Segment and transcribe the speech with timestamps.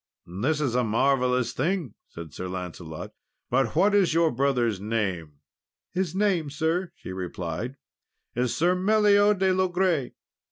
[0.25, 3.11] "This is a marvellous thing!" said Sir Lancelot;
[3.51, 5.33] "but what is your brother's name?"
[5.91, 7.77] "His name, sir," she replied,
[8.33, 10.13] "is Sir Meliot de Logres."